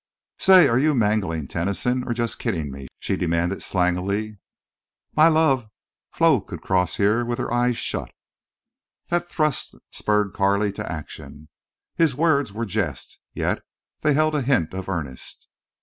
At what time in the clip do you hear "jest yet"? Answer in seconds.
12.65-13.61